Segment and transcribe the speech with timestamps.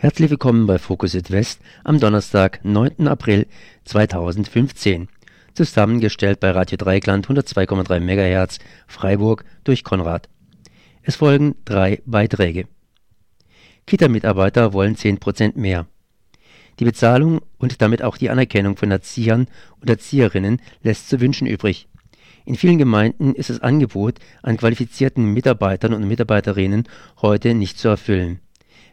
[0.00, 3.08] Herzlich willkommen bei Fokus Südwest am Donnerstag, 9.
[3.08, 3.48] April
[3.84, 5.08] 2015.
[5.54, 10.28] Zusammengestellt bei Radio Dreigland 102,3 MHz Freiburg durch Konrad.
[11.02, 12.68] Es folgen drei Beiträge.
[13.88, 15.88] Kita-Mitarbeiter wollen 10% mehr.
[16.78, 19.48] Die Bezahlung und damit auch die Anerkennung von Erziehern
[19.80, 21.88] und Erzieherinnen lässt zu wünschen übrig.
[22.44, 26.84] In vielen Gemeinden ist das Angebot an qualifizierten Mitarbeitern und Mitarbeiterinnen
[27.20, 28.38] heute nicht zu erfüllen.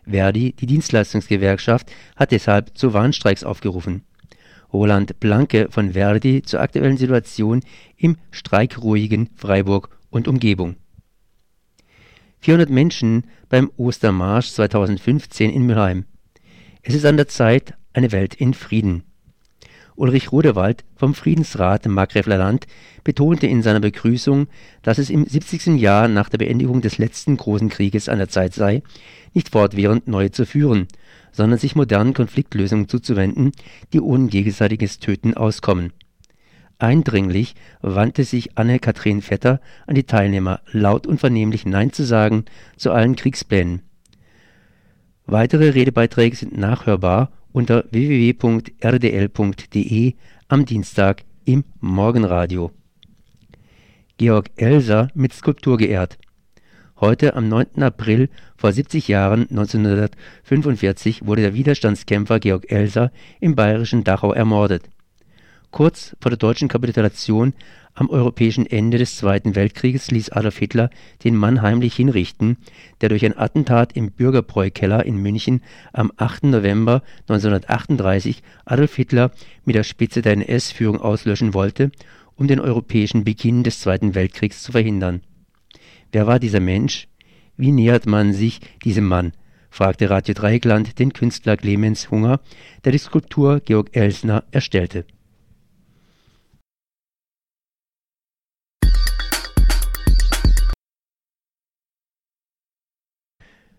[0.10, 4.04] Verdi, die Dienstleistungsgewerkschaft, hat deshalb zu Warnstreiks aufgerufen.
[4.72, 7.62] Roland Blanke von Verdi zur aktuellen Situation
[7.98, 10.76] im streikruhigen Freiburg und Umgebung.
[12.40, 16.06] 400 Menschen beim Ostermarsch 2015 in Mülheim.
[16.82, 19.04] Es ist an der Zeit, eine Welt in Frieden.
[19.98, 22.68] Ulrich Rodewald vom Friedensrat Markgräfler Land
[23.06, 24.48] betonte in seiner Begrüßung,
[24.82, 25.80] dass es im 70.
[25.80, 28.84] Jahr nach der Beendigung des letzten großen Krieges an der Zeit sei,
[29.34, 30.88] nicht fortwährend neu zu führen,
[31.32, 33.54] sondern sich modernen Konfliktlösungen zuzuwenden,
[33.94, 35.94] die ohne gegenseitiges Töten auskommen.
[36.78, 42.44] Eindringlich wandte sich Anne-Kathrin Vetter an die Teilnehmer, laut und vernehmlich Nein zu sagen
[42.76, 43.82] zu allen Kriegsplänen.
[45.26, 48.44] Weitere Redebeiträge sind nachhörbar unter www.rdl.de
[50.50, 52.72] am Dienstag im Morgenradio.
[54.18, 56.18] Georg Elser mit Skulptur geehrt.
[57.00, 57.82] Heute am 9.
[57.82, 64.90] April vor 70 Jahren 1945 wurde der Widerstandskämpfer Georg Elser im bayerischen Dachau ermordet.
[65.72, 67.54] Kurz vor der deutschen Kapitulation
[67.96, 70.90] am europäischen Ende des Zweiten Weltkrieges ließ Adolf Hitler
[71.24, 72.58] den Mann heimlich hinrichten,
[73.00, 75.62] der durch ein Attentat im Bürgerbräukeller in München
[75.94, 76.44] am 8.
[76.44, 79.32] November 1938 Adolf Hitler
[79.64, 81.90] mit der Spitze der NS-Führung auslöschen wollte,
[82.36, 85.22] um den europäischen Beginn des Zweiten Weltkriegs zu verhindern.
[86.12, 87.08] Wer war dieser Mensch?
[87.56, 89.32] Wie nähert man sich diesem Mann?
[89.70, 92.42] fragte Radio Dreieckland den Künstler Clemens Hunger,
[92.84, 95.06] der die Skulptur Georg Elsner erstellte.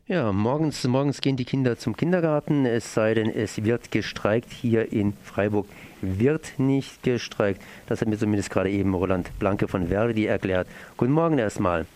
[0.09, 4.53] Ja, morgens, morgens gehen die Kinder zum Kindergarten, es sei denn, es wird gestreikt.
[4.53, 5.67] Hier in Freiburg
[6.01, 7.61] wird nicht gestreikt.
[7.89, 10.69] Das hat mir zumindest gerade eben Roland Blanke von Verdi erklärt.
[10.97, 11.87] Guten Morgen erstmal.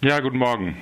[0.00, 0.76] Ja, guten Morgen.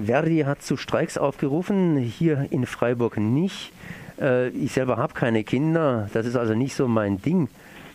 [0.00, 3.72] Verdi hat zu Streiks aufgerufen, hier in Freiburg nicht.
[4.20, 7.48] Äh, ich selber habe keine Kinder, das ist also nicht so mein Ding,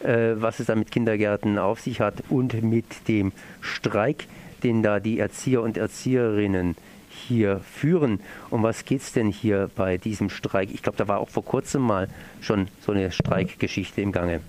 [0.04, 3.32] äh, was es da mit Kindergärten auf sich hat und mit dem
[3.62, 4.28] Streik,
[4.62, 6.76] den da die Erzieher und Erzieherinnen
[7.28, 8.20] hier führen.
[8.50, 10.70] Um was geht es denn hier bei diesem Streik?
[10.74, 12.08] Ich glaube, da war auch vor kurzem mal
[12.42, 14.42] schon so eine Streikgeschichte im Gange.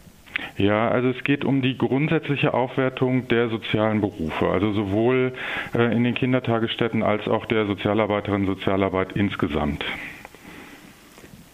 [0.56, 5.33] Ja, also es geht um die grundsätzliche Aufwertung der sozialen Berufe, also sowohl
[5.75, 9.85] äh, in den Kindertagesstätten als auch der Sozialarbeiterin Sozialarbeit insgesamt.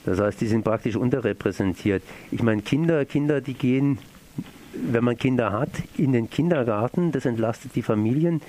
[0.04, 2.02] Das heißt, die sind praktisch unterrepräsentiert.
[2.30, 3.98] Ich meine, Kinder, Kinder, die gehen,
[4.74, 8.42] wenn man Kinder hat, in den Kindergarten, das entlastet die Familien.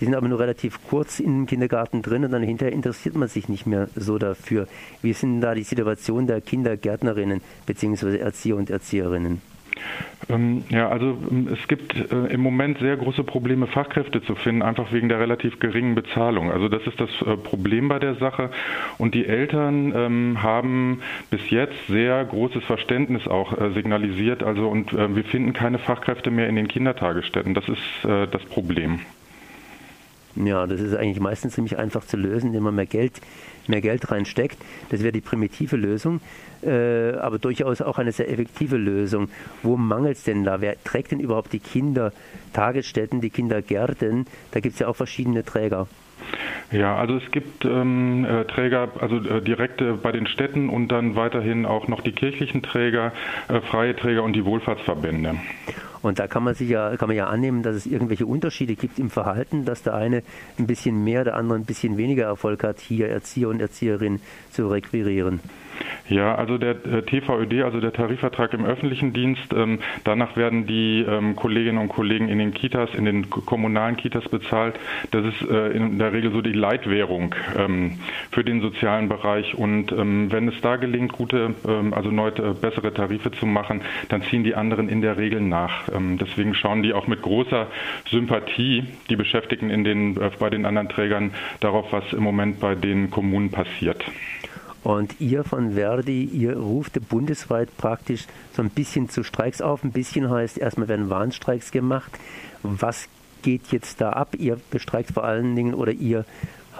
[0.00, 3.48] Die sind aber nur relativ kurz im Kindergarten drin und dann hinterher interessiert man sich
[3.48, 4.66] nicht mehr so dafür.
[5.02, 8.18] Wie ist denn da die Situation der Kindergärtnerinnen bzw.
[8.18, 9.42] Erzieher und Erzieherinnen?
[10.28, 14.62] Ähm, ja, also ähm, es gibt äh, im Moment sehr große Probleme, Fachkräfte zu finden,
[14.62, 16.50] einfach wegen der relativ geringen Bezahlung.
[16.50, 18.50] Also das ist das äh, Problem bei der Sache.
[18.98, 24.42] Und die Eltern ähm, haben bis jetzt sehr großes Verständnis auch äh, signalisiert.
[24.42, 27.54] Also und wir finden keine Fachkräfte mehr in den Kindertagesstätten.
[27.54, 29.00] Das ist das Problem.
[30.36, 33.20] Ja, das ist eigentlich meistens ziemlich einfach zu lösen, indem man mehr Geld,
[33.66, 34.58] mehr Geld reinsteckt.
[34.90, 36.20] Das wäre die primitive Lösung,
[36.62, 39.28] äh, aber durchaus auch eine sehr effektive Lösung.
[39.62, 40.60] Wo mangelt es denn da?
[40.60, 44.26] Wer trägt denn überhaupt die Kindertagesstätten, die Kindergärten?
[44.52, 45.88] Da gibt es ja auch verschiedene Träger.
[46.70, 50.88] Ja, also es gibt ähm, äh, Träger, also äh, direkt äh, bei den Städten und
[50.88, 53.12] dann weiterhin auch noch die kirchlichen Träger,
[53.48, 55.36] äh, freie Träger und die Wohlfahrtsverbände.
[56.02, 58.98] Und da kann man sich ja, kann man ja annehmen, dass es irgendwelche Unterschiede gibt
[58.98, 60.22] im Verhalten, dass der eine
[60.58, 64.20] ein bisschen mehr, der andere ein bisschen weniger Erfolg hat, hier Erzieher und Erzieherinnen
[64.50, 65.40] zu requirieren.
[66.08, 71.04] Ja, also der äh, TVÖD, also der Tarifvertrag im öffentlichen Dienst, ähm, danach werden die
[71.08, 74.78] ähm, Kolleginnen und Kollegen in den Kitas, in den kommunalen Kitas bezahlt.
[75.12, 77.98] Das ist äh, in der Regel so die Leitwährung ähm,
[78.32, 79.54] für den sozialen Bereich.
[79.54, 83.82] Und ähm, wenn es da gelingt, gute, ähm, also neue, äh, bessere Tarife zu machen,
[84.08, 85.88] dann ziehen die anderen in der Regel nach.
[85.94, 87.68] Ähm, deswegen schauen die auch mit großer
[88.10, 92.74] Sympathie, die Beschäftigten in den, äh, bei den anderen Trägern, darauf, was im Moment bei
[92.74, 94.04] den Kommunen passiert.
[94.82, 99.84] Und ihr von Verdi, ihr ruft bundesweit praktisch so ein bisschen zu Streiks auf.
[99.84, 102.18] Ein bisschen heißt, erstmal werden Warnstreiks gemacht.
[102.62, 103.08] Was
[103.42, 104.34] geht jetzt da ab?
[104.38, 106.24] Ihr bestreikt vor allen Dingen oder ihr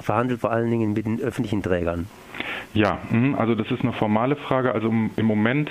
[0.01, 2.07] verhandelt vor allen Dingen mit den öffentlichen Trägern?
[2.73, 4.73] Ja, mhm, also das ist eine formale Frage.
[4.73, 5.71] Also im Moment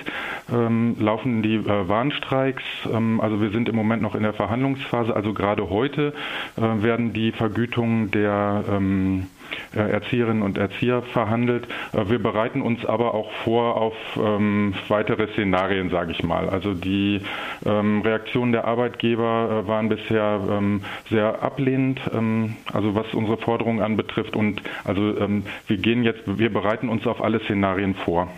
[0.51, 2.63] ähm, laufen die äh, Warnstreiks.
[2.91, 5.15] Ähm, also wir sind im Moment noch in der Verhandlungsphase.
[5.15, 6.13] Also gerade heute
[6.57, 11.67] äh, werden die Vergütungen der ähm, äh, Erzieherinnen und Erzieher verhandelt.
[11.93, 16.49] Äh, wir bereiten uns aber auch vor auf ähm, weitere Szenarien, sage ich mal.
[16.49, 17.21] Also die
[17.65, 23.81] ähm, Reaktionen der Arbeitgeber äh, waren bisher ähm, sehr ablehnend, ähm, also was unsere Forderungen
[23.81, 24.35] anbetrifft.
[24.35, 28.29] Und also ähm, wir gehen jetzt, wir bereiten uns auf alle Szenarien vor.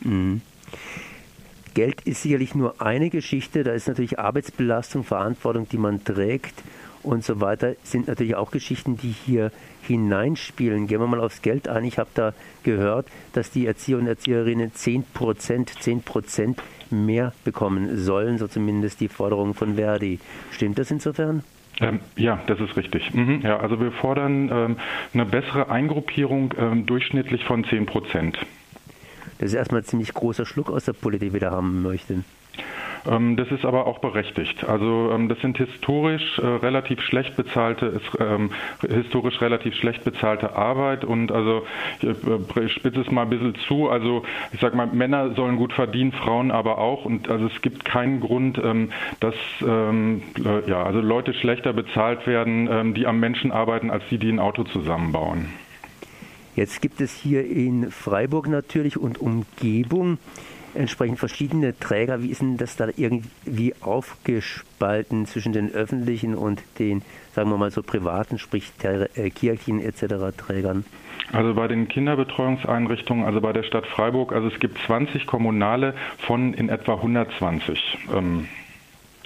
[0.00, 0.42] Mhm.
[1.74, 6.54] Geld ist sicherlich nur eine Geschichte, da ist natürlich Arbeitsbelastung, Verantwortung, die man trägt
[7.02, 9.52] und so weiter, sind natürlich auch Geschichten, die hier
[9.86, 10.86] hineinspielen.
[10.86, 11.84] Gehen wir mal aufs Geld ein.
[11.84, 17.96] Ich habe da gehört, dass die Erzieher und Erzieherinnen 10 Prozent, 10 Prozent mehr bekommen
[17.98, 20.20] sollen, so zumindest die Forderung von Verdi.
[20.52, 21.42] Stimmt das insofern?
[21.80, 23.12] Ähm, ja, das ist richtig.
[23.12, 24.76] Mhm, ja, also wir fordern ähm,
[25.12, 28.38] eine bessere Eingruppierung ähm, durchschnittlich von 10 Prozent.
[29.38, 32.24] Das ist erstmal ein ziemlich großer Schluck aus der Politik, die wir da haben möchten.
[33.08, 34.64] Ähm, das ist aber auch berechtigt.
[34.64, 38.50] Also ähm, das sind historisch äh, relativ schlecht bezahlte, ähm,
[38.80, 41.66] historisch relativ schlecht bezahlte Arbeit und also
[42.00, 43.88] ich äh, spitze es mal ein bisschen zu.
[43.88, 44.22] Also
[44.52, 48.20] ich sag mal, Männer sollen gut verdienen, Frauen aber auch und also es gibt keinen
[48.20, 48.60] Grund,
[49.20, 54.38] dass ja also Leute schlechter bezahlt werden, die am Menschen arbeiten, als die, die ein
[54.38, 55.46] Auto zusammenbauen.
[56.54, 60.18] Jetzt gibt es hier in Freiburg natürlich und Umgebung
[60.76, 62.22] entsprechend verschiedene Träger.
[62.22, 67.02] Wie ist denn das da irgendwie aufgespalten zwischen den öffentlichen und den,
[67.34, 70.36] sagen wir mal so, privaten, sprich äh, Kirchen etc.
[70.36, 70.84] Trägern?
[71.32, 76.54] Also bei den Kinderbetreuungseinrichtungen, also bei der Stadt Freiburg, also es gibt 20 kommunale von
[76.54, 77.98] in etwa 120.
[78.14, 78.48] Ähm,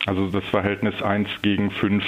[0.06, 2.04] also das Verhältnis 1 gegen 5.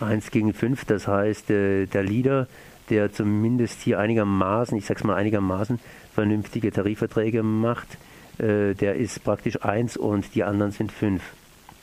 [0.00, 2.46] 1 gegen 5, das heißt, äh, der Leader,
[2.88, 5.78] der zumindest hier einigermaßen, ich sag's mal einigermaßen,
[6.14, 7.98] vernünftige Tarifverträge macht,
[8.40, 11.22] äh, der ist praktisch eins und die anderen sind fünf.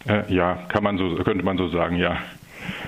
[0.08, 2.18] Äh, ja, kann man so, könnte man so sagen, ja.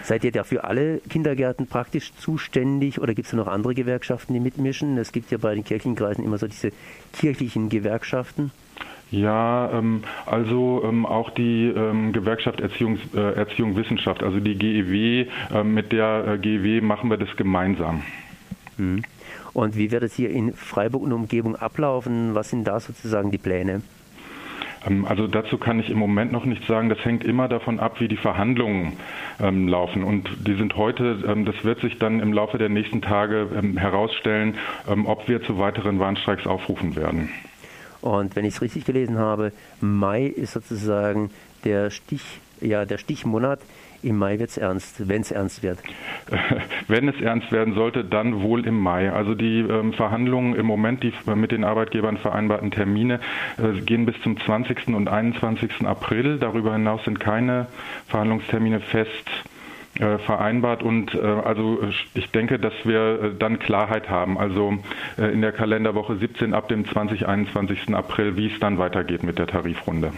[0.03, 4.97] Seid ihr dafür alle Kindergärten praktisch zuständig oder gibt es noch andere Gewerkschaften, die mitmischen?
[4.97, 6.71] Es gibt ja bei den Kirchenkreisen immer so diese
[7.13, 8.51] kirchlichen Gewerkschaften.
[9.11, 15.25] Ja, ähm, also ähm, auch die ähm, Gewerkschaft Erziehung, äh, Erziehung Wissenschaft, also die GEW,
[15.53, 18.03] äh, mit der äh, GEW machen wir das gemeinsam.
[18.77, 19.03] Mhm.
[19.59, 22.33] Und wie wird es hier in Freiburg und Umgebung ablaufen?
[22.33, 23.81] Was sind da sozusagen die Pläne?
[24.87, 26.87] Ähm, also dazu kann ich im Moment noch nichts sagen.
[26.87, 28.93] Das hängt immer davon ab, wie die Verhandlungen
[29.37, 30.05] ähm, laufen.
[30.05, 33.75] Und die sind heute, ähm, das wird sich dann im Laufe der nächsten Tage ähm,
[33.75, 34.55] herausstellen,
[34.89, 37.27] ähm, ob wir zu weiteren Warnstreiks aufrufen werden.
[37.99, 39.51] Und wenn ich es richtig gelesen habe,
[39.81, 41.31] Mai ist sozusagen
[41.65, 43.59] der Stich, ja, der Stichmonat.
[44.01, 45.79] Im Mai wird es ernst, wenn es ernst wird.
[46.87, 49.11] Wenn es ernst werden sollte, dann wohl im Mai.
[49.11, 53.19] Also die ähm, Verhandlungen im Moment, die mit den Arbeitgebern vereinbarten Termine,
[53.57, 54.87] äh, gehen bis zum 20.
[54.87, 55.85] und 21.
[55.85, 56.37] April.
[56.39, 57.67] Darüber hinaus sind keine
[58.07, 59.29] Verhandlungstermine fest
[59.99, 61.79] äh, vereinbart und äh, also
[62.13, 64.77] ich denke, dass wir äh, dann Klarheit haben, also
[65.17, 67.27] äh, in der Kalenderwoche 17 ab dem 20.
[67.27, 67.93] 21.
[67.93, 70.13] April, wie es dann weitergeht mit der Tarifrunde.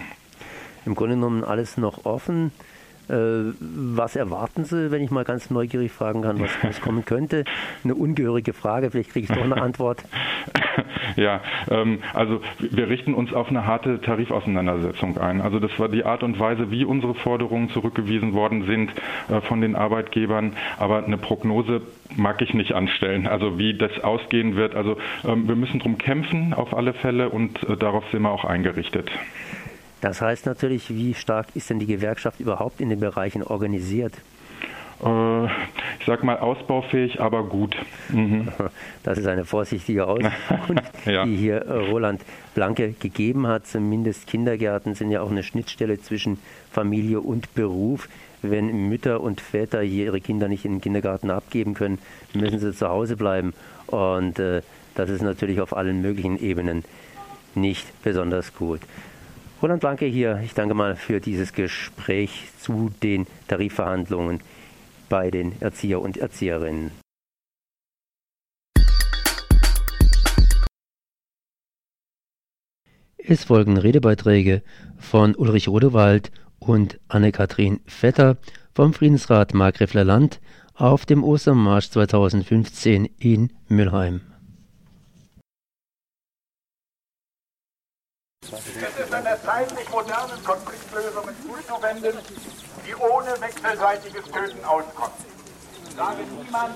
[0.86, 2.52] Im Grunde genommen alles noch offen.
[3.10, 7.46] Äh, was erwarten Sie, wenn ich mal ganz neugierig fragen kann, was, was kommen könnte?
[7.84, 10.04] Eine ungehörige Frage, vielleicht kriege ich doch eine Antwort.
[11.16, 15.42] Ja, ähm, also wir richten uns auf eine harte Tarifauseinandersetzung ein.
[15.42, 18.92] Also das war die Art und Weise, wie unsere Forderungen zurückgewiesen worden sind
[19.30, 20.54] äh, von den Arbeitgebern.
[20.78, 21.82] Aber eine Prognose
[22.16, 23.28] mag ich nicht anstellen.
[23.28, 24.76] Also wie das ausgehen wird.
[24.76, 28.46] Also ähm, wir müssen darum kämpfen auf alle Fälle und äh, darauf sind wir auch
[28.46, 29.12] eingerichtet.
[30.02, 34.14] Das heißt natürlich, wie stark ist denn die Gewerkschaft überhaupt in den Bereichen organisiert?
[35.04, 37.76] Äh, ich sag mal ausbaufähig, aber gut.
[38.10, 38.50] Mhm.
[39.04, 41.26] Das ist eine vorsichtige Auskunft, ja.
[41.26, 42.22] die hier äh, Roland
[42.54, 43.66] Blanke gegeben hat.
[43.66, 46.40] Zumindest Kindergärten sind ja auch eine Schnittstelle zwischen
[46.72, 48.10] Familie und Beruf.
[48.44, 52.00] Wenn Mütter und Väter hier ihre Kinder nicht in den Kindergarten abgeben können,
[52.34, 53.54] müssen sie zu Hause bleiben.
[53.88, 54.62] Und äh,
[54.96, 56.84] das ist natürlich auf allen möglichen Ebenen
[57.56, 58.82] nicht besonders gut.
[59.62, 64.42] Roland Blanke hier, ich danke mal für dieses Gespräch zu den Tarifverhandlungen
[65.08, 66.90] bei den Erzieher und Erzieherinnen.
[73.18, 74.64] Es folgen Redebeiträge
[74.98, 78.38] von Ulrich Rodewald und Anne-Kathrin Vetter
[78.74, 80.42] vom Friedensrat Markgräfler Land
[80.74, 84.22] auf dem Ostermarsch 2015 in Mülheim.
[89.44, 92.18] Der Zeit, sich modernen Konfliktlösungen zuzuwenden,
[92.86, 95.14] die ohne wechselseitiges Töten auskommen.
[95.96, 96.76] Sage niemand,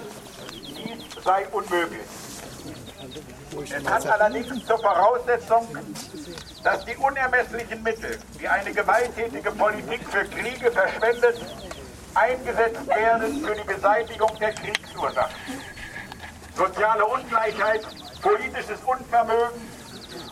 [0.52, 2.02] dies sei unmöglich.
[3.72, 5.68] Es hat allerdings zur Voraussetzung,
[6.64, 11.38] dass die unermesslichen Mittel, die eine gewalttätige Politik für Kriege verschwendet,
[12.16, 15.36] eingesetzt werden für die Beseitigung der Kriegsursachen.
[16.56, 17.86] Soziale Ungleichheit,
[18.22, 19.75] politisches Unvermögen,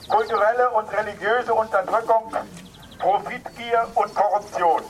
[0.08, 2.34] kulturelle und religiöse Unterdrückung,
[3.00, 4.82] Profitgier und Korruption.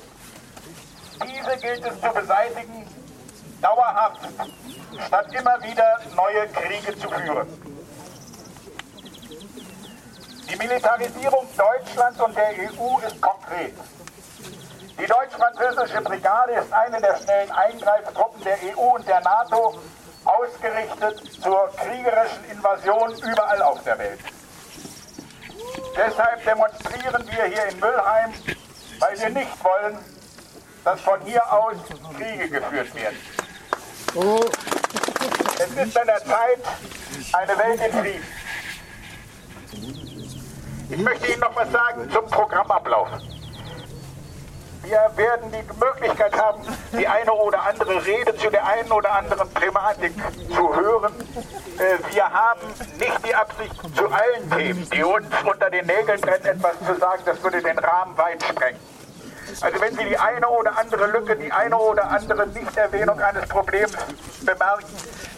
[1.24, 2.88] Diese gilt es zu beseitigen,
[3.62, 4.22] dauerhaft,
[5.08, 7.48] statt immer wieder neue Kriege zu führen.
[10.50, 13.74] Die Militarisierung Deutschlands und der EU ist konkret.
[15.00, 19.80] Die deutsch-französische Brigade ist eine der schnellen Eingreiftruppen der EU und der NATO,
[20.26, 24.20] ausgerichtet zur kriegerischen Invasion überall auf der Welt.
[25.96, 28.34] Deshalb demonstrieren wir hier in Müllheim,
[29.00, 29.98] weil wir nicht wollen,
[30.84, 31.76] dass von hier aus
[32.18, 33.18] Kriege geführt werden.
[35.60, 36.60] Es ist an der Zeit,
[37.34, 38.28] eine Welt in Frieden.
[40.90, 43.10] Ich möchte Ihnen noch was sagen zum Programmablauf.
[44.84, 46.62] Wir werden die Möglichkeit haben,
[46.92, 50.14] die eine oder andere Rede zu der einen oder anderen Thematik
[50.50, 51.14] zu hören.
[51.80, 52.62] Äh, wir haben
[53.00, 57.24] nicht die Absicht, zu allen Themen, die uns unter den Nägeln brennen, etwas zu sagen.
[57.26, 58.80] Das würde den Rahmen weit sprengen.
[59.62, 63.94] Also wenn Sie die eine oder andere Lücke, die eine oder andere Nichterwähnung eines Problems
[64.42, 64.86] bemerken,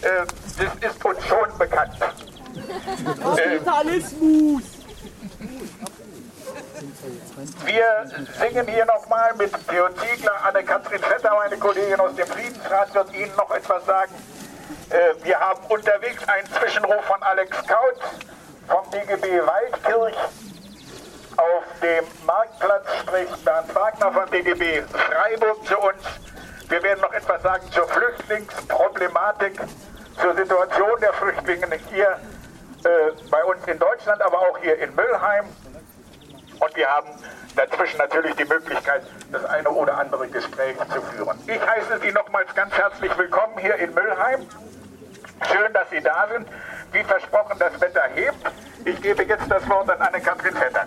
[0.02, 0.26] äh,
[0.58, 1.94] das ist uns schon bekannt.
[3.22, 4.75] Kapitalismus!
[7.64, 8.06] Wir
[8.40, 13.34] singen hier nochmal mit Theo Ziegler, Anne-Kathrin Vetter, meine Kollegin aus dem Friedensrat, wird Ihnen
[13.36, 14.14] noch etwas sagen.
[14.90, 18.00] Äh, wir haben unterwegs einen Zwischenruf von Alex Kaut
[18.66, 20.16] vom DGB Waldkirch.
[21.36, 26.02] Auf dem Marktplatz spricht Bernd Wagner vom DGB Freiburg zu uns.
[26.68, 29.60] Wir werden noch etwas sagen zur Flüchtlingsproblematik,
[30.20, 32.18] zur Situation der Flüchtlinge hier
[32.84, 35.44] äh, bei uns in Deutschland, aber auch hier in Müllheim.
[36.58, 37.08] Und wir haben
[37.54, 41.38] dazwischen natürlich die Möglichkeit, das eine oder andere Gespräch zu führen.
[41.46, 44.46] Ich heiße Sie nochmals ganz herzlich willkommen hier in Müllheim.
[45.52, 46.48] Schön, dass Sie da sind.
[46.92, 48.36] Wie versprochen, das Wetter hebt.
[48.84, 50.86] Ich gebe jetzt das Wort an Anne-Kathrin Vetter.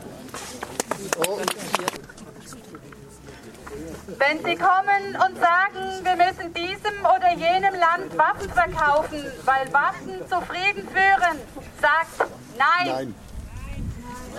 [4.18, 10.28] Wenn Sie kommen und sagen, wir müssen diesem oder jenem Land Waffen verkaufen, weil Waffen
[10.28, 11.40] zu Frieden führen,
[11.80, 12.88] sagt nein.
[12.88, 13.29] nein.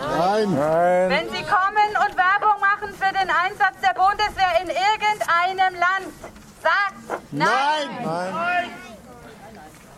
[0.00, 0.54] Nein.
[0.54, 1.10] Nein.
[1.10, 6.12] Wenn Sie kommen und Werbung machen für den Einsatz der Bundeswehr in irgendeinem Land,
[6.62, 7.48] sagt nein.
[8.02, 8.34] Nein.
[8.34, 8.70] nein.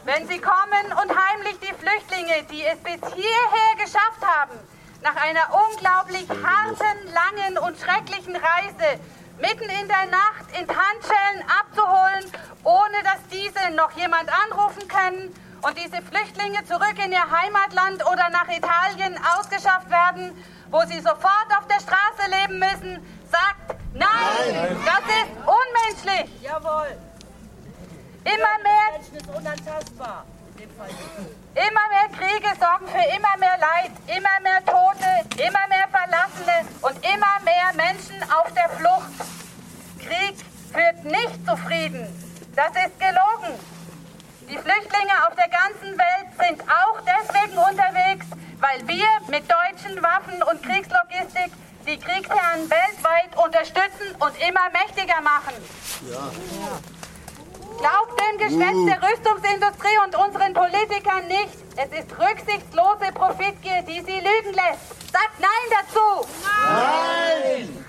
[0.05, 4.59] Wenn Sie kommen und heimlich die Flüchtlinge, die es bis hierher geschafft haben,
[5.03, 9.01] nach einer unglaublich harten, langen und schrecklichen Reise
[9.41, 12.33] mitten in der Nacht in Handschellen abzuholen,
[12.65, 18.28] ohne dass diese noch jemand anrufen können und diese Flüchtlinge zurück in ihr Heimatland oder
[18.31, 20.33] nach Italien ausgeschafft werden,
[20.71, 24.09] wo sie sofort auf der Straße leben müssen, sagt nein,
[24.52, 24.76] nein.
[24.85, 26.42] das ist unmenschlich.
[26.42, 26.97] Jawohl.
[28.25, 28.99] Immer mehr.
[28.99, 30.25] Menschen ist unantastbar.
[31.54, 36.97] Immer mehr Kriege sorgen für immer mehr Leid, immer mehr Tote, immer mehr Verlassene und
[37.04, 39.12] immer mehr Menschen auf der Flucht.
[39.99, 40.37] Krieg
[40.73, 42.07] führt nicht zu Frieden.
[42.54, 43.59] Das ist gelogen.
[44.49, 48.27] Die Flüchtlinge auf der ganzen Welt sind auch deswegen unterwegs,
[48.59, 51.53] weil wir mit deutschen Waffen und Kriegslogistik
[51.87, 55.55] die Kriegsherren weltweit unterstützen und immer mächtiger machen.
[56.11, 56.31] Ja.
[57.79, 58.87] Glaubt dem Geschwätz uh.
[58.87, 61.59] der Rüstungsindustrie und unseren Politikern nicht.
[61.77, 65.13] Es ist rücksichtslose Profitgier, die sie lügen lässt.
[65.13, 66.29] Sagt Nein dazu!
[66.45, 67.85] Nein!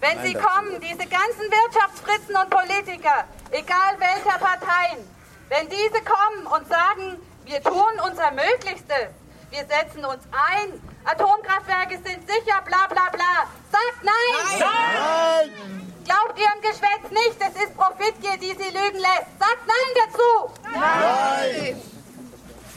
[0.00, 0.46] Wenn Nein sie dazu.
[0.46, 5.08] kommen, diese ganzen Wirtschaftsfritzen und Politiker, egal welcher Parteien,
[5.52, 9.12] wenn diese kommen und sagen, wir tun unser Möglichstes,
[9.50, 13.34] wir setzen uns ein, Atomkraftwerke sind sicher, bla bla bla,
[13.70, 14.58] sagt nein!
[14.58, 15.52] Nein!
[15.52, 16.04] nein.
[16.06, 19.28] Glaubt ihrem Geschwätz nicht, es ist Profitgier, die sie lügen lässt.
[19.38, 20.54] Sagt nein dazu!
[20.72, 21.82] Nein!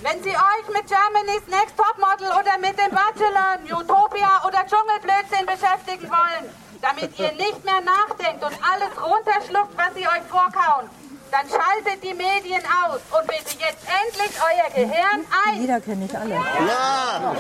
[0.01, 6.12] Wenn sie euch mit Germany's Next Topmodel oder mit dem Bachelor, Utopia oder Dschungelblödsinn beschäftigen
[6.12, 10.89] wollen, damit ihr nicht mehr nachdenkt und alles runterschluckt, was sie euch vorkauen,
[11.35, 15.59] dann schaltet die Medien aus und bitte jetzt endlich euer Gehirn ein.
[15.59, 16.35] Jeder kenne ich alle.
[16.35, 17.35] Ja!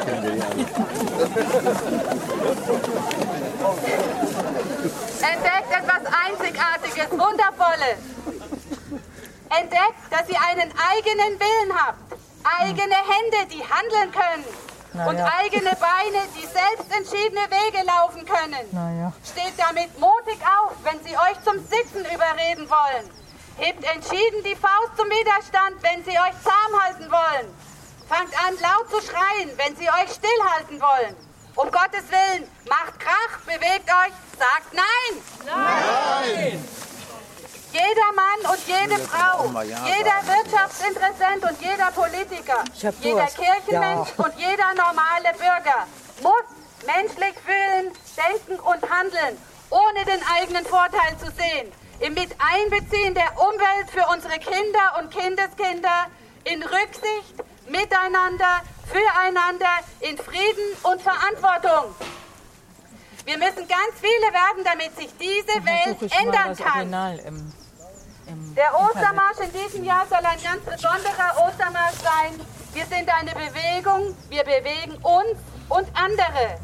[5.21, 7.99] Entdeckt etwas Einzigartiges, Wundervolles.
[9.49, 11.99] Entdeckt, dass ihr einen eigenen Willen habt.
[12.43, 14.45] Eigene Hände, die handeln können.
[14.93, 15.31] Na und ja.
[15.39, 18.67] eigene Beine, die selbst entschiedene Wege laufen können.
[18.71, 19.13] Naja.
[19.23, 23.24] Steht damit mutig auf, wenn sie euch zum Sitzen überreden wollen.
[23.57, 27.47] Hebt entschieden die Faust zum Widerstand, wenn sie euch zahm halten wollen.
[28.09, 31.15] Fangt an laut zu schreien, wenn sie euch stillhalten wollen.
[31.55, 35.21] Um Gottes Willen, macht Krach, bewegt euch, sagt Nein!
[35.45, 36.69] Nein!
[37.71, 42.63] Jeder Mann und jede Frau, jeder Wirtschaftsinteressent und jeder Politiker,
[43.01, 43.25] jeder.
[43.27, 45.87] Kirchenmensch und jeder normale Bürger
[46.21, 46.45] muss
[46.85, 49.37] menschlich fühlen, denken und handeln,
[49.69, 51.71] ohne den eigenen Vorteil zu sehen.
[51.99, 56.07] Im Miteinbeziehen der Umwelt für unsere Kinder und Kindeskinder,
[56.43, 57.35] in Rücksicht,
[57.69, 61.95] miteinander, füreinander, in Frieden und Verantwortung.
[63.25, 67.19] Wir müssen ganz viele werden, damit sich diese Welt ändern kann.
[67.25, 67.53] Im,
[68.27, 72.39] im Der Ostermarsch in diesem Jahr soll ein ganz besonderer Ostermarsch sein.
[72.73, 76.59] Wir sind eine Bewegung, wir bewegen uns und andere.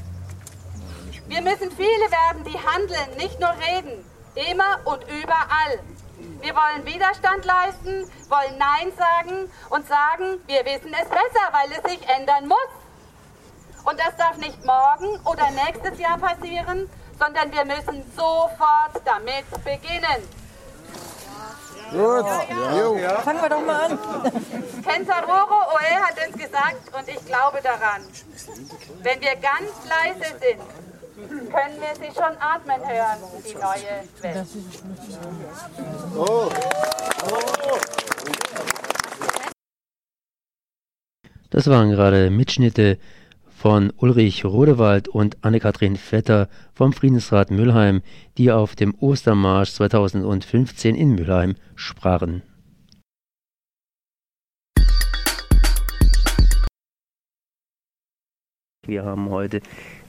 [1.27, 5.79] Wir müssen viele werden, die handeln, nicht nur reden, immer und überall.
[6.41, 11.91] Wir wollen Widerstand leisten, wollen Nein sagen und sagen, wir wissen es besser, weil es
[11.91, 12.57] sich ändern muss.
[13.85, 20.27] Und das darf nicht morgen oder nächstes Jahr passieren, sondern wir müssen sofort damit beginnen.
[21.91, 22.25] Gut.
[22.77, 22.97] Jo.
[23.23, 23.99] Fangen wir doch mal an.
[24.83, 28.01] Kenzaroro Oe hat uns gesagt, und ich glaube daran,
[29.03, 30.61] wenn wir ganz leise sind,
[31.15, 34.47] können wir sie schon atmen hören, die neue Welt.
[36.15, 36.49] Oh.
[41.49, 42.97] Das waren gerade Mitschnitte
[43.49, 48.01] von Ulrich Rodewald und Anne-Kathrin Vetter vom Friedensrat Mülheim,
[48.37, 52.41] die auf dem Ostermarsch 2015 in Mülheim sprachen.
[58.87, 59.61] Wir haben heute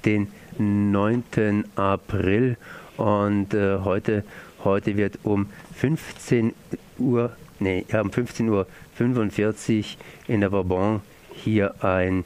[0.04, 1.64] den 9.
[1.76, 2.56] April
[2.96, 4.24] und äh, heute,
[4.64, 6.52] heute wird um 15
[6.98, 11.00] Uhr, nee, ja, um 15 Uhr 45 in der Bourbon
[11.32, 12.24] hier ein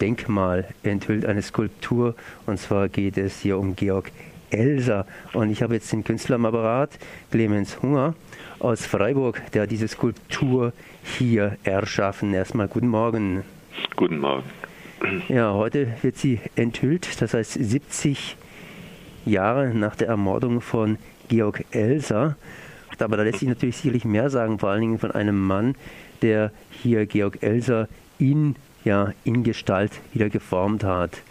[0.00, 2.14] Denkmal enthüllt, eine Skulptur.
[2.46, 4.10] Und zwar geht es hier um Georg
[4.50, 5.06] Elser.
[5.32, 6.98] Und ich habe jetzt den Künstler am Apparat,
[7.30, 8.14] Clemens Hunger
[8.58, 12.32] aus Freiburg, der diese Skulptur hier erschaffen.
[12.34, 13.44] Erstmal guten Morgen.
[13.96, 14.44] Guten Morgen.
[15.28, 18.36] Ja, heute wird sie enthüllt, das heißt 70
[19.24, 22.36] Jahre nach der Ermordung von Georg Elser.
[22.98, 25.76] Aber da lässt sich natürlich sicherlich mehr sagen, vor allen Dingen von einem Mann,
[26.22, 31.22] der hier Georg Elser in, ja, in Gestalt wieder geformt hat.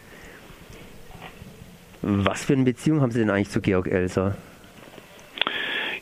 [2.01, 4.38] Was für eine Beziehung haben Sie denn eigentlich zu Georg Elser?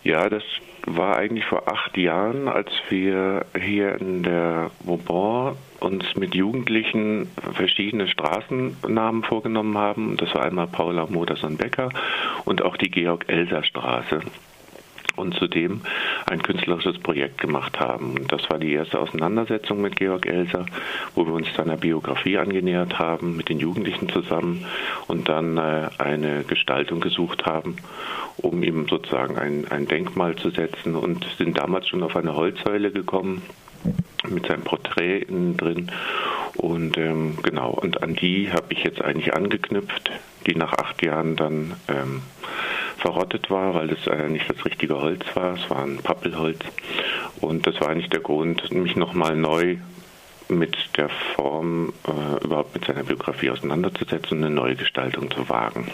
[0.04, 0.44] Ja, das
[0.86, 8.08] war eigentlich vor acht Jahren, als wir hier in der Vauban uns mit Jugendlichen verschiedene
[8.08, 10.18] Straßennamen vorgenommen haben.
[10.18, 11.90] Das war einmal Paula Modersohn-Becker
[12.44, 14.22] und auch die Georg-Elser-Straße.
[15.16, 15.80] Und zudem
[16.26, 18.28] ein künstlerisches Projekt gemacht haben.
[18.28, 20.66] Das war die erste Auseinandersetzung mit Georg Elser,
[21.14, 24.66] wo wir uns seiner Biografie angenähert haben, mit den Jugendlichen zusammen
[25.08, 27.78] und dann äh, eine Gestaltung gesucht haben,
[28.36, 32.92] um ihm sozusagen ein, ein Denkmal zu setzen und sind damals schon auf eine Holzsäule
[32.92, 33.42] gekommen
[34.30, 35.92] mit seinem Porträt drin.
[36.56, 40.12] Und ähm, genau, und an die habe ich jetzt eigentlich angeknüpft,
[40.46, 42.22] die nach acht Jahren dann ähm,
[42.98, 45.56] verrottet war, weil das äh, nicht das richtige Holz war.
[45.56, 46.60] Es war ein Pappelholz.
[47.42, 49.78] Und das war eigentlich der Grund, mich nochmal neu
[50.48, 55.92] mit der Form, äh, überhaupt mit seiner Biografie auseinanderzusetzen und eine neue Gestaltung zu wagen.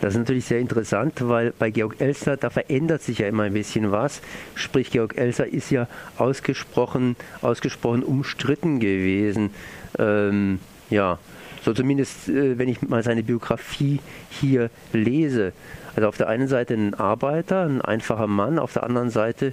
[0.00, 3.54] Das ist natürlich sehr interessant, weil bei Georg Elser, da verändert sich ja immer ein
[3.54, 4.20] bisschen was.
[4.54, 9.50] Sprich, Georg Elser ist ja ausgesprochen, ausgesprochen umstritten gewesen.
[9.98, 11.18] Ähm, ja,
[11.64, 15.52] so zumindest, äh, wenn ich mal seine Biografie hier lese.
[15.96, 19.52] Also auf der einen Seite ein Arbeiter, ein einfacher Mann, auf der anderen Seite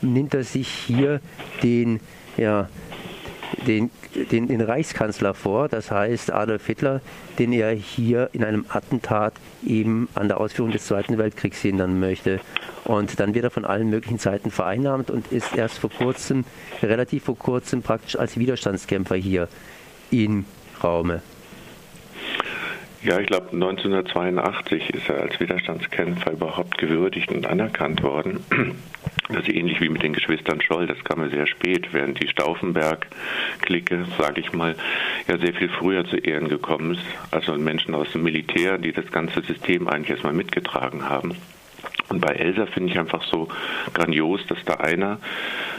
[0.00, 1.20] nimmt er sich hier
[1.62, 2.00] den,
[2.36, 2.68] ja,
[3.66, 3.90] den,
[4.30, 7.00] den, den Reichskanzler vor, das heißt Adolf Hitler,
[7.38, 9.34] den er hier in einem Attentat
[9.66, 12.40] eben an der Ausführung des Zweiten Weltkriegs hindern möchte.
[12.84, 16.44] Und dann wird er von allen möglichen Seiten vereinnahmt und ist erst vor kurzem,
[16.82, 19.48] relativ vor kurzem praktisch als Widerstandskämpfer hier
[20.10, 20.44] im
[20.82, 21.22] Raume.
[23.04, 28.44] Ja, ich glaube 1982 ist er als Widerstandskämpfer überhaupt gewürdigt und anerkannt worden.
[29.28, 32.28] Das ist ähnlich wie mit den Geschwistern Scholl, das kam ja sehr spät, während die
[32.28, 34.74] Stauffenberg-Clique, sage ich mal,
[35.26, 37.04] ja sehr viel früher zu Ehren gekommen ist.
[37.30, 41.36] Also Menschen aus dem Militär, die das ganze System eigentlich erstmal mitgetragen haben.
[42.08, 43.48] Und bei Elsa finde ich einfach so
[43.94, 45.18] grandios, dass da einer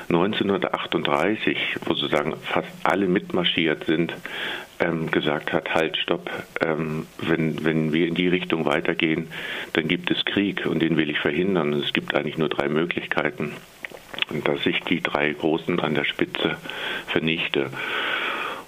[0.10, 4.14] 1938, wo sozusagen fast alle mitmarschiert sind,
[4.80, 6.30] ähm, gesagt hat, halt, stopp,
[6.62, 9.28] ähm, wenn, wenn wir in die Richtung weitergehen,
[9.74, 11.74] dann gibt es Krieg und den will ich verhindern.
[11.74, 13.54] Es gibt eigentlich nur drei Möglichkeiten.
[14.44, 16.58] Dass ich die drei Großen an der Spitze
[17.08, 17.72] vernichte.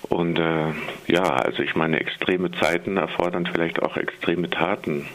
[0.10, 0.74] Und äh,
[1.08, 5.08] ja, also ich meine, extreme Zeiten erfordern vielleicht auch extreme Taten.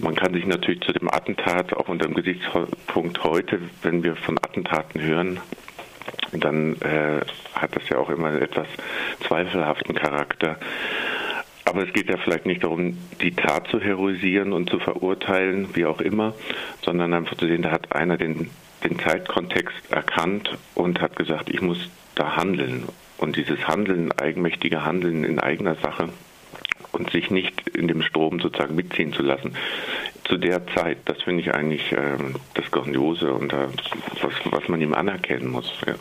[0.00, 4.38] Man kann sich natürlich zu dem Attentat auch unter dem Gesichtspunkt heute, wenn wir von
[4.38, 5.40] Attentaten hören,
[6.32, 7.20] dann äh,
[7.54, 8.66] hat das ja auch immer einen etwas
[9.26, 10.56] zweifelhaften Charakter.
[11.64, 15.84] Aber es geht ja vielleicht nicht darum, die Tat zu heroisieren und zu verurteilen, wie
[15.84, 16.34] auch immer,
[16.82, 18.50] sondern einfach zu sehen, da hat einer den,
[18.84, 22.88] den Zeitkontext erkannt und hat gesagt, ich muss da handeln.
[23.18, 26.08] Und dieses Handeln, eigenmächtige Handeln in eigener Sache
[26.92, 29.54] und sich nicht in dem Strom sozusagen mitziehen zu lassen,
[30.24, 32.16] zu der Zeit, das finde ich eigentlich äh,
[32.54, 33.68] das Grandiose und äh,
[34.22, 35.72] was, was man ihm anerkennen muss.
[35.86, 35.94] Ja.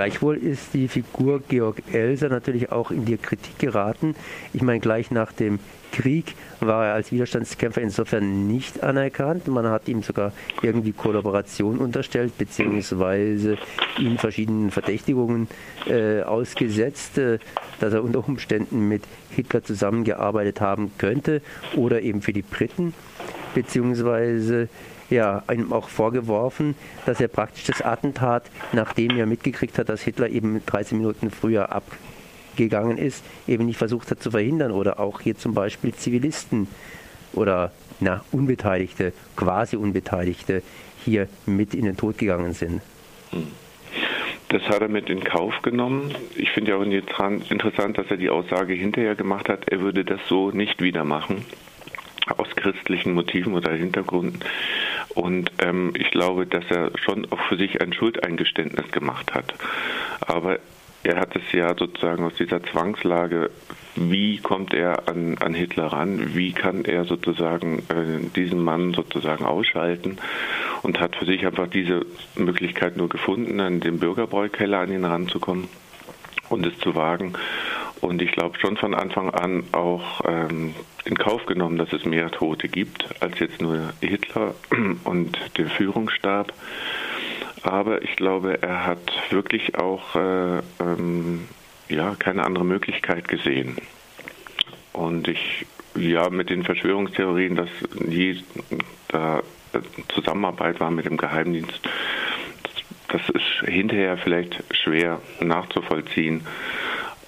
[0.00, 4.14] Gleichwohl ist die Figur Georg Elser natürlich auch in die Kritik geraten.
[4.54, 5.58] Ich meine, gleich nach dem
[5.92, 9.46] Krieg war er als Widerstandskämpfer insofern nicht anerkannt.
[9.48, 10.32] Man hat ihm sogar
[10.62, 13.58] irgendwie Kollaboration unterstellt, beziehungsweise
[13.98, 15.48] ihm verschiedenen Verdächtigungen
[15.86, 17.38] äh, ausgesetzt, äh,
[17.78, 21.42] dass er unter Umständen mit Hitler zusammengearbeitet haben könnte
[21.76, 22.94] oder eben für die Briten,
[23.54, 24.70] beziehungsweise
[25.10, 30.28] ja, einem auch vorgeworfen, dass er praktisch das Attentat, nachdem er mitgekriegt hat, dass Hitler
[30.28, 35.36] eben 13 Minuten früher abgegangen ist, eben nicht versucht hat zu verhindern oder auch hier
[35.36, 36.68] zum Beispiel Zivilisten
[37.32, 40.62] oder na, Unbeteiligte, quasi Unbeteiligte
[41.04, 42.80] hier mit in den Tod gegangen sind.
[44.48, 46.12] Das hat er mit in Kauf genommen.
[46.34, 50.20] Ich finde ja auch interessant, dass er die Aussage hinterher gemacht hat, er würde das
[50.28, 51.44] so nicht wieder machen
[52.36, 54.40] aus christlichen Motiven oder Hintergründen.
[55.14, 59.54] Und ähm, ich glaube, dass er schon auch für sich ein Schuldeingeständnis gemacht hat.
[60.20, 60.58] Aber
[61.02, 63.50] er hat es ja sozusagen aus dieser Zwangslage,
[63.96, 69.44] wie kommt er an, an Hitler ran, wie kann er sozusagen äh, diesen Mann sozusagen
[69.44, 70.18] ausschalten
[70.82, 72.04] und hat für sich einfach diese
[72.36, 75.68] Möglichkeit nur gefunden, an den Bürgerbräukeller an ihn ranzukommen
[76.50, 77.32] und es zu wagen.
[78.00, 82.30] Und ich glaube schon von Anfang an auch ähm, in Kauf genommen, dass es mehr
[82.30, 84.54] Tote gibt als jetzt nur Hitler
[85.04, 86.52] und den Führungsstab.
[87.62, 91.46] Aber ich glaube, er hat wirklich auch äh, ähm,
[91.88, 93.76] ja, keine andere Möglichkeit gesehen.
[94.92, 98.42] Und ich, ja, mit den Verschwörungstheorien, dass nie
[99.08, 99.42] da
[100.14, 101.80] Zusammenarbeit war mit dem Geheimdienst,
[103.08, 106.46] das ist hinterher vielleicht schwer nachzuvollziehen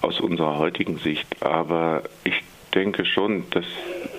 [0.03, 1.27] aus unserer heutigen Sicht.
[1.41, 3.65] Aber ich denke schon, dass,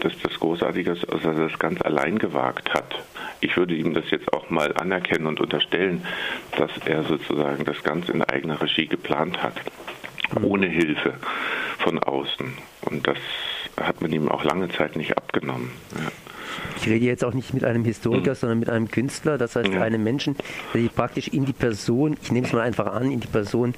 [0.01, 2.95] dass das Großartige ist, dass er das ganz allein gewagt hat.
[3.41, 6.05] Ich würde ihm das jetzt auch mal anerkennen und unterstellen,
[6.57, 9.55] dass er sozusagen das Ganze in eigener Regie geplant hat,
[10.43, 11.15] ohne Hilfe
[11.79, 12.53] von außen.
[12.83, 13.19] Und das
[13.81, 15.71] hat man ihm auch lange Zeit nicht abgenommen.
[15.97, 16.11] Ja.
[16.77, 18.37] Ich rede jetzt auch nicht mit einem Historiker, mhm.
[18.37, 19.83] sondern mit einem Künstler, das heißt ja.
[19.83, 20.37] einem Menschen,
[20.73, 23.75] der sich praktisch in die Person, ich nehme es mal einfach an, in die Person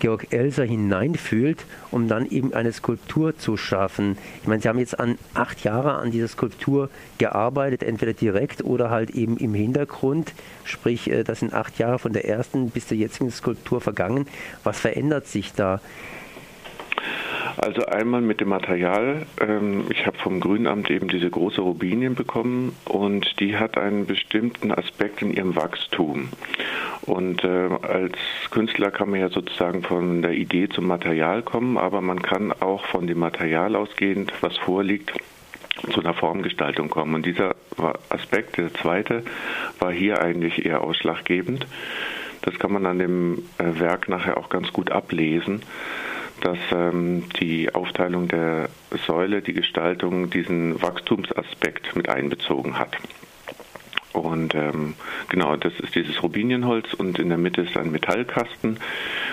[0.00, 4.18] Georg Elser hineinfühlt, um dann eben eine Skulptur zu schaffen.
[4.42, 8.90] Ich meine, Sie haben jetzt an acht Jahre an dieser Skulptur gearbeitet, entweder direkt oder
[8.90, 10.32] halt eben im Hintergrund.
[10.64, 14.26] Sprich, äh, das sind acht Jahre von der ersten bis zur jetzigen Skulptur vergangen.
[14.64, 15.80] Was verändert sich da?
[17.62, 19.26] Also einmal mit dem Material.
[19.38, 24.72] Ähm, ich habe vom Grünamt eben diese große Rubinien bekommen und die hat einen bestimmten
[24.72, 26.30] Aspekt in ihrem Wachstum.
[27.02, 28.16] Und äh, als
[28.50, 32.86] Künstler kann man ja sozusagen von der Idee zum Material kommen, aber man kann auch
[32.86, 35.12] von dem Material ausgehend, was vorliegt,
[35.92, 37.14] zu einer Formgestaltung kommen.
[37.14, 37.56] Und dieser
[38.08, 39.22] Aspekt, der zweite,
[39.78, 41.66] war hier eigentlich eher ausschlaggebend.
[42.40, 45.60] Das kann man an dem äh, Werk nachher auch ganz gut ablesen
[46.40, 48.68] dass ähm, die Aufteilung der
[49.06, 52.96] Säule, die Gestaltung diesen Wachstumsaspekt mit einbezogen hat.
[54.12, 54.94] Und ähm,
[55.28, 58.78] genau, das ist dieses Rubinienholz und in der Mitte ist ein Metallkasten.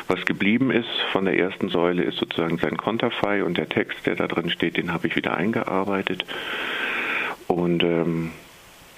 [0.08, 4.15] Was geblieben ist von der ersten Säule ist sozusagen sein Konterfei und der Text, der
[4.15, 6.26] da drin steht, den habe ich wieder eingearbeitet.
[7.48, 8.32] Und ähm,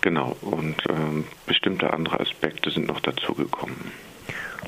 [0.02, 4.09] genau, und ähm, bestimmte andere Aspekte sind noch dazugekommen.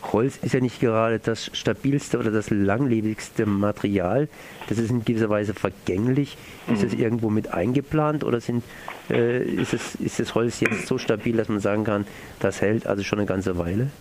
[0.03, 4.27] Holz ist ja nicht gerade das stabilste oder das langlebigste Material.
[4.69, 6.37] Das ist in gewisser Weise vergänglich.
[6.71, 8.63] Ist es irgendwo mit eingeplant oder sind,
[9.09, 12.05] äh, ist, es, ist das Holz jetzt so stabil, dass man sagen kann,
[12.39, 13.91] das hält also schon eine ganze Weile?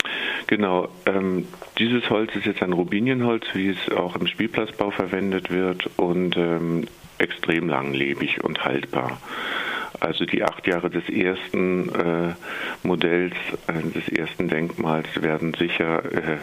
[0.47, 1.47] Genau, ähm,
[1.79, 6.87] dieses Holz ist jetzt ein Rubinienholz, wie es auch im Spielplatzbau verwendet wird und ähm,
[7.19, 9.21] extrem langlebig und haltbar.
[10.01, 12.35] Also die acht Jahre des ersten äh,
[12.83, 13.37] Modells,
[13.67, 16.39] äh, des ersten Denkmals werden sicher äh,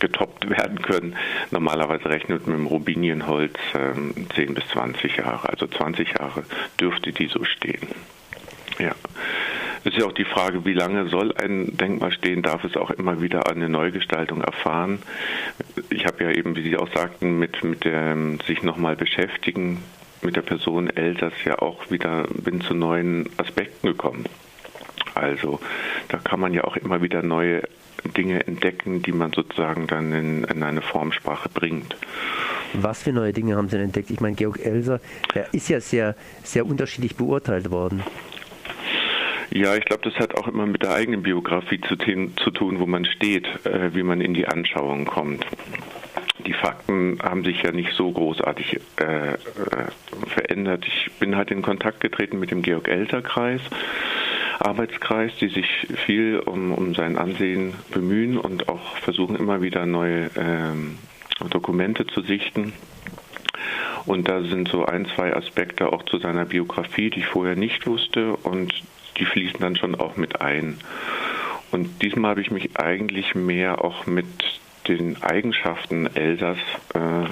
[0.00, 1.16] getoppt werden können.
[1.50, 5.48] Normalerweise rechnet mit dem Rubinienholz äh, 10 bis 20 Jahre.
[5.48, 6.44] Also 20 Jahre
[6.80, 7.88] dürfte die so stehen.
[8.78, 8.94] Ja.
[9.84, 12.42] Es ist ja auch die Frage, wie lange soll ein Denkmal stehen?
[12.42, 15.02] Darf es auch immer wieder eine Neugestaltung erfahren?
[15.90, 19.82] Ich habe ja eben, wie Sie auch sagten, mit, mit dem sich nochmal beschäftigen
[20.24, 24.24] mit der Person Elsass ja auch wieder bin zu neuen Aspekten gekommen.
[25.14, 25.60] Also
[26.08, 27.62] da kann man ja auch immer wieder neue
[28.16, 31.96] Dinge entdecken, die man sozusagen dann in, in eine Formsprache bringt.
[32.74, 34.10] Was für neue Dinge haben Sie denn entdeckt?
[34.10, 35.00] Ich meine, Georg Elser,
[35.34, 38.02] der ist ja sehr, sehr unterschiedlich beurteilt worden.
[39.50, 42.86] Ja, ich glaube, das hat auch immer mit der eigenen Biografie zu, zu tun, wo
[42.86, 45.46] man steht, äh, wie man in die Anschauung kommt.
[46.46, 49.36] Die Fakten haben sich ja nicht so großartig äh, äh,
[50.26, 50.84] verändert.
[50.86, 53.60] Ich bin halt in Kontakt getreten mit dem Georg-Elter-Kreis.
[54.58, 55.66] Arbeitskreis, die sich
[56.06, 60.98] viel um, um sein Ansehen bemühen und auch versuchen immer wieder neue ähm,
[61.50, 62.72] Dokumente zu sichten.
[64.06, 67.86] Und da sind so ein, zwei Aspekte auch zu seiner Biografie, die ich vorher nicht
[67.86, 68.72] wusste und
[69.16, 70.78] die fließen dann schon auch mit ein.
[71.70, 74.26] Und diesmal habe ich mich eigentlich mehr auch mit
[74.88, 76.58] den Eigenschaften Elsass
[76.94, 77.28] äh,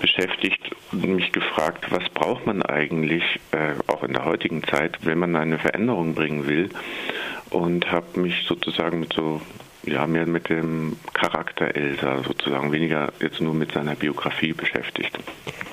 [0.00, 5.18] beschäftigt und mich gefragt, was braucht man eigentlich äh, auch in der heutigen Zeit, wenn
[5.18, 6.70] man eine Veränderung bringen will
[7.50, 9.40] und habe mich sozusagen mit so
[9.84, 15.18] ja, mehr mit dem Charakter Elsa sozusagen, weniger jetzt nur mit seiner Biografie beschäftigt.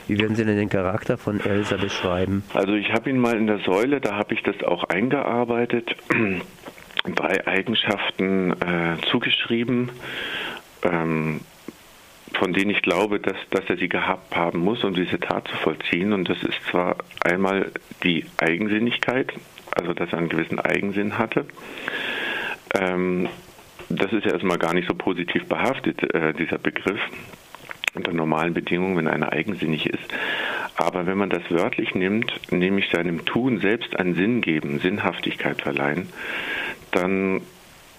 [0.08, 2.44] Wie würden Sie denn den Charakter von Elsa beschreiben?
[2.54, 5.96] Also ich habe ihn mal in der Säule, da habe ich das auch eingearbeitet,
[7.16, 9.90] drei Eigenschaften äh, zugeschrieben,
[10.90, 11.42] ähm,
[12.34, 15.56] von denen ich glaube, dass, dass er sie gehabt haben muss, um diese Tat zu
[15.58, 16.14] vollziehen.
[16.14, 17.72] Und das ist zwar einmal
[18.04, 19.34] die Eigensinnigkeit,
[19.76, 21.46] also dass er einen gewissen Eigensinn hatte.
[22.76, 23.30] Ähm,
[23.90, 27.00] das ist ja erstmal gar nicht so positiv behaftet, äh, dieser Begriff
[27.96, 30.14] unter normalen Bedingungen, wenn einer eigensinnig ist.
[30.76, 36.10] Aber wenn man das wörtlich nimmt, nämlich seinem Tun selbst einen Sinn geben, Sinnhaftigkeit verleihen,
[36.92, 37.42] dann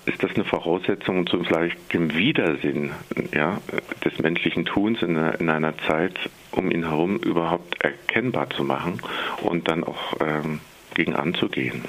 [0.09, 2.93] ist das eine Voraussetzung zum vielleicht dem Widersinn
[3.35, 3.61] ja,
[4.05, 6.19] des menschlichen Tuns in einer, in einer, Zeit
[6.51, 9.01] um ihn herum überhaupt erkennbar zu machen
[9.43, 10.61] und dann auch ähm,
[10.95, 11.85] gegen anzugehen.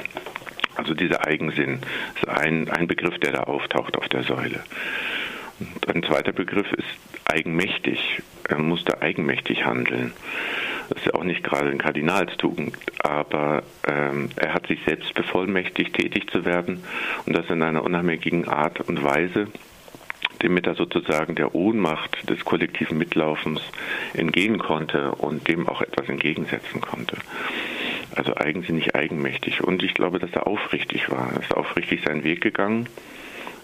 [0.75, 1.79] Also dieser Eigensinn
[2.15, 4.63] ist ein, ein Begriff, der da auftaucht auf der Säule.
[5.60, 6.88] Und ein zweiter Begriff ist
[7.25, 8.21] eigenmächtig.
[8.47, 10.13] Er musste eigenmächtig handeln.
[10.89, 15.93] Das ist ja auch nicht gerade eine Kardinalstugend, aber ähm, er hat sich selbst bevollmächtigt,
[15.93, 16.84] tätig zu werden
[17.25, 19.47] und das in einer unheimlichen Art und Weise,
[20.39, 23.62] damit er sozusagen der Ohnmacht des kollektiven Mitlaufens
[24.13, 27.17] entgehen konnte und dem auch etwas entgegensetzen konnte.
[28.15, 29.63] Also eigensinnig eigenmächtig.
[29.63, 31.32] Und ich glaube, dass er aufrichtig war.
[31.34, 32.88] Er ist aufrichtig seinen Weg gegangen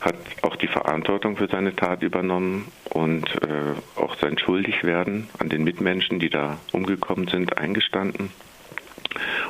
[0.05, 5.63] hat auch die Verantwortung für seine Tat übernommen und äh, auch sein Schuldigwerden an den
[5.63, 8.29] Mitmenschen, die da umgekommen sind, eingestanden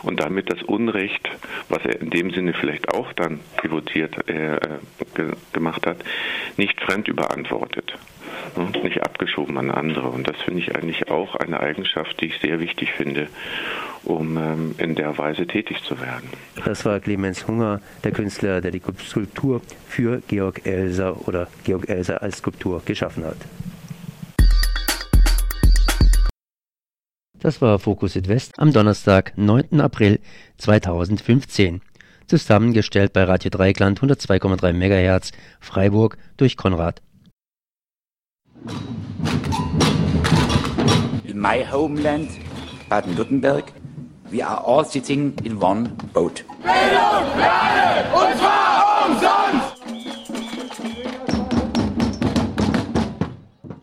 [0.03, 1.29] und damit das Unrecht,
[1.69, 4.57] was er in dem Sinne vielleicht auch dann pivotiert äh,
[5.15, 5.97] ge gemacht hat,
[6.57, 7.97] nicht fremd überantwortet,
[8.55, 8.69] ne?
[8.83, 10.09] nicht abgeschoben an andere.
[10.09, 13.27] Und das finde ich eigentlich auch eine Eigenschaft, die ich sehr wichtig finde,
[14.03, 16.29] um ähm, in der Weise tätig zu werden.
[16.63, 22.21] Das war Clemens Hunger, der Künstler, der die Skulptur für Georg Elser oder Georg Elser
[22.21, 23.37] als Skulptur geschaffen hat.
[27.45, 29.79] Das war Fokus Südwest am Donnerstag, 9.
[29.79, 30.19] April
[30.57, 31.79] 2015.
[32.25, 37.03] Zusammengestellt bei Radio Dreikland 102,3 MHz Freiburg durch Konrad.
[41.23, 42.31] In my homeland,
[42.89, 43.65] Baden-Württemberg,
[44.31, 46.43] we are all sitting in one boat.
[46.63, 49.74] Bildung alle, und zwar umsonst!